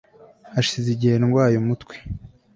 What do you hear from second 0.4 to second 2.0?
hashize igihe ndwaye umutwe